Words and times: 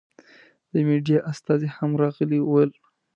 د 0.71 0.73
مېډیا 0.87 1.19
استازي 1.31 1.69
هم 1.77 1.91
راغلي 2.01 2.39
ول. 2.43 2.71